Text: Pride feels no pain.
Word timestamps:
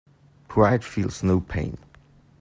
Pride 0.47 0.83
feels 0.83 1.21
no 1.21 1.39
pain. 1.39 1.77